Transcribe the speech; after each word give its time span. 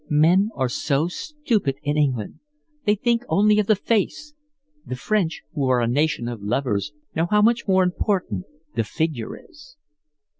"Men 0.09 0.49
are 0.55 0.67
so 0.67 1.07
stupid 1.07 1.75
in 1.83 1.95
England. 1.95 2.39
They 2.85 2.97
only 3.29 3.53
think 3.53 3.59
of 3.61 3.67
the 3.67 3.75
face. 3.75 4.33
The 4.83 4.95
French, 4.95 5.43
who 5.53 5.67
are 5.69 5.79
a 5.79 5.85
nation 5.87 6.27
of 6.27 6.41
lovers, 6.41 6.91
know 7.15 7.27
how 7.29 7.43
much 7.43 7.67
more 7.67 7.83
important 7.83 8.45
the 8.73 8.83
figure 8.83 9.37
is." 9.47 9.77